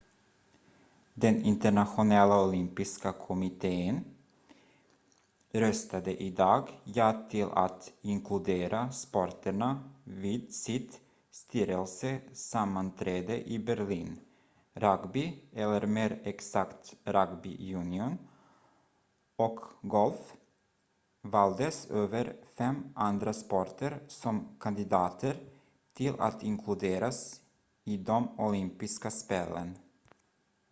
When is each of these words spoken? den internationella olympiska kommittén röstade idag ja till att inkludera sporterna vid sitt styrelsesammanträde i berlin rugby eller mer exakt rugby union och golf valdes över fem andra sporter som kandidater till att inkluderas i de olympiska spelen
den 1.13 1.41
internationella 1.45 2.43
olympiska 2.43 3.13
kommittén 3.13 4.05
röstade 5.53 6.21
idag 6.23 6.81
ja 6.83 7.27
till 7.29 7.47
att 7.51 7.93
inkludera 8.01 8.91
sporterna 8.91 9.83
vid 10.03 10.53
sitt 10.55 11.01
styrelsesammanträde 11.31 13.49
i 13.49 13.59
berlin 13.59 14.19
rugby 14.73 15.39
eller 15.53 15.85
mer 15.87 16.19
exakt 16.23 16.95
rugby 17.03 17.75
union 17.75 18.17
och 19.35 19.59
golf 19.81 20.33
valdes 21.21 21.85
över 21.89 22.35
fem 22.57 22.83
andra 22.95 23.33
sporter 23.33 24.01
som 24.07 24.47
kandidater 24.59 25.37
till 25.93 26.13
att 26.19 26.43
inkluderas 26.43 27.41
i 27.83 27.97
de 27.97 28.39
olympiska 28.39 29.11
spelen 29.11 29.77